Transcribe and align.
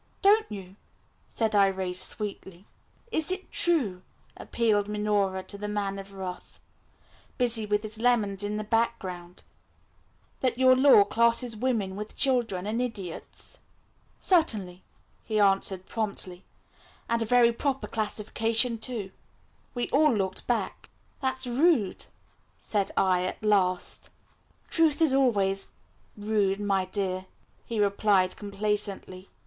"Don't 0.23 0.51
you?" 0.51 0.77
said 1.29 1.51
Irais 1.51 1.93
sweetly. 1.99 2.65
"Is 3.11 3.29
it 3.31 3.51
true," 3.51 4.01
appealed 4.35 4.87
Minora 4.87 5.43
to 5.43 5.59
the 5.59 5.67
Man 5.67 5.99
of 5.99 6.13
Wrath, 6.13 6.59
busy 7.37 7.67
with 7.67 7.83
his 7.83 7.99
lemons 7.99 8.43
in 8.43 8.57
the 8.57 8.63
background, 8.63 9.43
"that 10.39 10.57
your 10.57 10.75
law 10.75 11.03
classes 11.03 11.55
women 11.55 11.95
with 11.95 12.17
children 12.17 12.65
and 12.65 12.81
idiots?" 12.81 13.59
"Certainly," 14.19 14.81
he 15.23 15.39
answered 15.39 15.85
promptly, 15.85 16.43
"and 17.07 17.21
a 17.21 17.25
very 17.25 17.53
proper 17.53 17.85
classification, 17.87 18.79
too." 18.79 19.11
We 19.75 19.87
all 19.91 20.11
looked 20.11 20.47
blank. 20.47 20.89
"That's 21.19 21.45
rude," 21.45 22.07
said 22.57 22.89
I 22.97 23.25
at 23.25 23.43
last. 23.43 24.09
"Truth 24.67 24.99
is 24.99 25.13
always 25.13 25.67
rude, 26.17 26.59
my 26.59 26.85
dear," 26.85 27.27
he 27.67 27.79
replied 27.79 28.35
complacently. 28.35 29.29